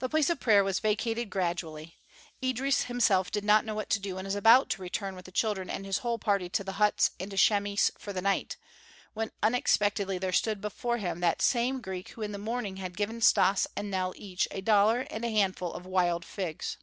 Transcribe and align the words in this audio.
The 0.00 0.08
place 0.08 0.30
of 0.30 0.40
prayer 0.40 0.64
was 0.64 0.80
vacated 0.80 1.30
gradually. 1.30 2.00
Idris 2.42 2.86
himself 2.86 3.30
did 3.30 3.44
not 3.44 3.64
know 3.64 3.76
what 3.76 3.88
to 3.90 4.00
do 4.00 4.18
and 4.18 4.24
was 4.26 4.34
about 4.34 4.68
to 4.70 4.82
return 4.82 5.14
with 5.14 5.26
the 5.26 5.30
children 5.30 5.70
and 5.70 5.86
his 5.86 5.98
whole 5.98 6.18
party 6.18 6.48
to 6.48 6.64
the 6.64 6.72
huts 6.72 7.12
and 7.20 7.30
to 7.30 7.36
Chamis 7.36 7.92
for 7.98 8.12
the 8.12 8.20
night, 8.20 8.56
when 9.14 9.30
unexpectedly 9.40 10.18
there 10.18 10.32
stood 10.32 10.60
before 10.60 10.98
them 10.98 11.20
that 11.20 11.40
same 11.40 11.80
Greek 11.80 12.08
who 12.08 12.22
in 12.22 12.32
the 12.32 12.36
morning 12.36 12.78
had 12.78 12.96
given 12.96 13.20
Stas 13.20 13.68
and 13.76 13.92
Nell 13.92 14.12
each 14.16 14.48
a 14.50 14.60
dollar 14.60 15.02
and 15.02 15.24
a 15.24 15.30
handful 15.30 15.72
of 15.72 15.86
wild 15.86 16.24
figs. 16.24 16.76